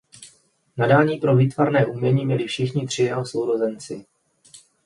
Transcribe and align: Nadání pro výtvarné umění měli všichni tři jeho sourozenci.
Nadání 0.77 1.17
pro 1.17 1.35
výtvarné 1.35 1.85
umění 1.85 2.25
měli 2.25 2.45
všichni 2.47 2.87
tři 2.87 3.03
jeho 3.03 3.25
sourozenci. 3.25 4.05